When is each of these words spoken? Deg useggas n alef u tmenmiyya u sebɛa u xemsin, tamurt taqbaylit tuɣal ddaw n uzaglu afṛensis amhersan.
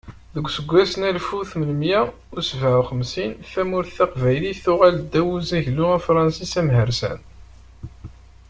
Deg 0.33 0.45
useggas 0.47 0.93
n 0.99 1.01
alef 1.07 1.27
u 1.37 1.39
tmenmiyya 1.51 2.01
u 2.37 2.39
sebɛa 2.49 2.79
u 2.81 2.83
xemsin, 2.89 3.31
tamurt 3.51 3.93
taqbaylit 3.97 4.61
tuɣal 4.65 4.95
ddaw 5.01 5.27
n 5.33 5.35
uzaglu 5.37 5.85
afṛensis 5.97 6.53
amhersan. 6.59 7.19